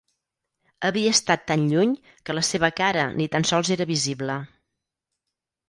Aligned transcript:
Havia 0.87 1.11
estat 1.15 1.43
tan 1.51 1.65
lluny 1.73 1.91
que 2.07 2.37
la 2.39 2.45
seva 2.49 2.71
cara 2.81 3.05
ni 3.21 3.29
tan 3.39 3.47
sols 3.53 3.73
era 3.79 3.91
visible. 3.95 4.41